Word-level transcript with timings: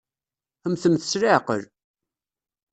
Mmtemt 0.69 1.07
s 1.09 1.13
leɛqel! 1.21 1.61